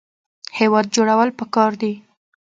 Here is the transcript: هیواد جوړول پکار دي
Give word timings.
هیواد 0.59 0.85
جوړول 0.95 1.29
پکار 1.39 1.71
دي 1.81 1.93